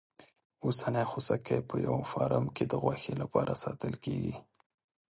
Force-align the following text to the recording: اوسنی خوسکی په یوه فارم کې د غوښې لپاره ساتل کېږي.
اوسنی 0.65 1.05
خوسکی 1.11 1.59
په 1.69 1.75
یوه 1.85 2.03
فارم 2.11 2.45
کې 2.55 2.63
د 2.67 2.73
غوښې 2.81 3.13
لپاره 3.21 3.53
ساتل 3.63 3.93
کېږي. 4.03 4.35